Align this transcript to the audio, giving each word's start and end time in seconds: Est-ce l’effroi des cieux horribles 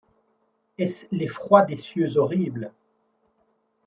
Est-ce 0.79 1.05
l’effroi 1.11 1.61
des 1.61 1.77
cieux 1.77 2.17
horribles 2.17 2.71